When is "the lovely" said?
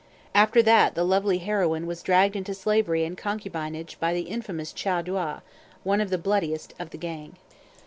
0.95-1.37